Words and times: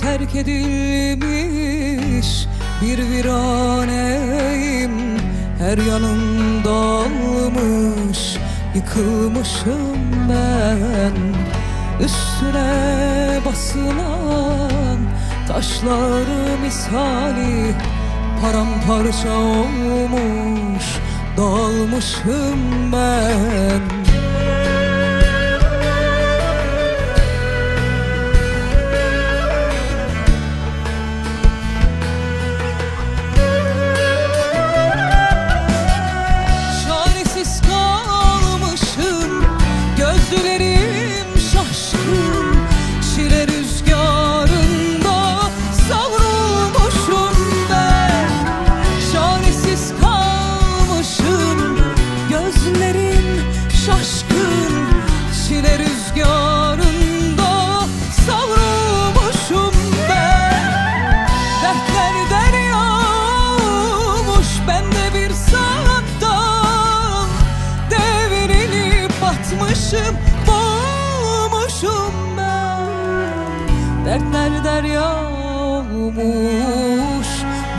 terk 0.00 0.34
edilmiş 0.34 1.26
bir 2.82 2.98
viraneyim. 2.98 4.90
Her 5.58 5.78
yanım 5.78 6.64
dalmış 6.64 8.36
yıkılmışım 8.74 9.98
ben. 10.28 11.12
Üstüne 12.04 13.40
basılan 13.46 14.98
taşlar 15.48 16.26
misali 16.64 17.74
Paramparça 18.42 19.38
olmuş 19.38 20.84
dağılmışım 21.36 22.92
ben 22.92 24.05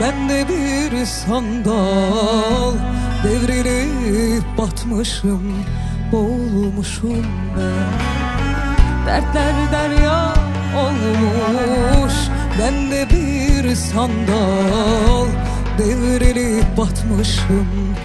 bende 0.00 0.48
bir 0.48 1.06
sandal 1.06 2.74
Devrilip 3.24 4.58
batmışım 4.58 5.64
boğulmuşum 6.12 7.26
ben. 7.56 8.08
Dertler 9.06 9.54
derya 9.72 10.34
olmuş 10.76 12.12
Bende 12.58 13.06
bir 13.10 13.74
sandal 13.74 15.26
Devrilip 15.78 16.76
batmışım 16.76 17.96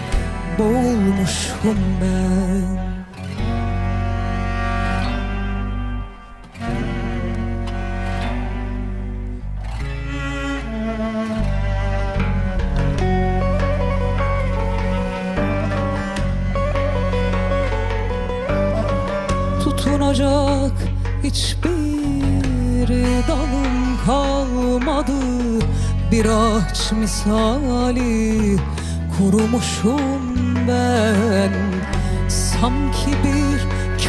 Boğulmuşum 0.58 1.78
ben 2.00 2.93
tutunacak 20.14 20.72
hiçbir 21.22 22.88
dalım 23.28 23.98
kalmadı. 24.06 25.12
Bir 26.12 26.26
ağaç 26.26 26.92
misali 26.92 28.56
kurumuşum 29.18 30.46
ben. 30.68 31.52
Sanki 32.28 33.10
bir 33.24 33.60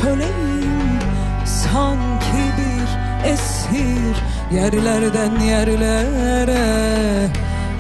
köleyim, 0.02 1.00
sanki 1.46 2.44
bir 2.58 3.30
esir. 3.30 4.16
Yerlerden 4.52 5.40
yerlere 5.40 6.68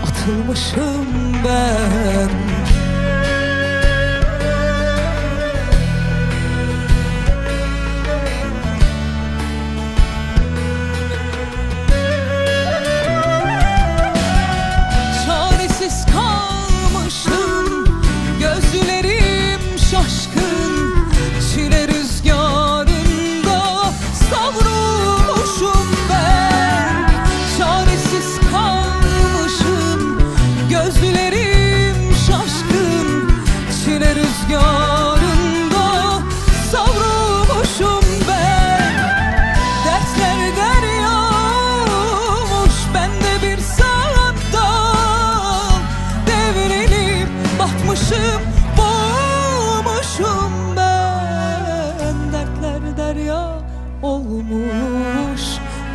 atılmışım 0.03 1.05
ben 1.45 2.54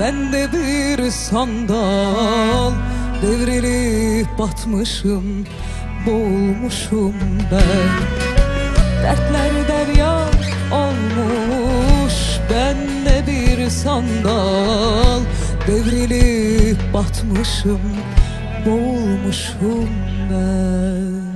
bende 0.01 0.49
bir 0.53 1.11
sandal 1.11 2.73
Devrilip 3.23 4.39
batmışım 4.39 5.47
boğulmuşum 6.07 7.15
ben. 7.53 7.91
Dertler 9.03 9.69
derya 9.69 10.19
olmuş 10.73 12.15
Bende 12.51 13.27
bir 13.27 13.71
sandal 13.71 15.21
Devrilip 15.67 16.95
batmışım 16.95 17.81
Boğulmuşum 18.67 19.89
ben 20.31 21.30